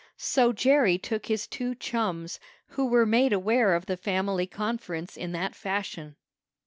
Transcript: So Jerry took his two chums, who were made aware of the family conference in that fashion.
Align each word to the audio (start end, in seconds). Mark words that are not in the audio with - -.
So 0.17 0.51
Jerry 0.51 0.97
took 0.97 1.27
his 1.27 1.45
two 1.45 1.75
chums, 1.75 2.39
who 2.69 2.87
were 2.87 3.05
made 3.05 3.33
aware 3.33 3.75
of 3.75 3.85
the 3.85 3.95
family 3.95 4.47
conference 4.47 5.15
in 5.15 5.31
that 5.33 5.53
fashion. 5.53 6.15